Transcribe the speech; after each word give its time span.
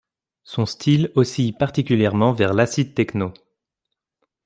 Son 0.41 0.65
style 0.65 1.11
oscille 1.13 1.53
particulièrement 1.55 2.33
vers 2.33 2.55
l'acid 2.55 2.95
techno. 2.95 3.35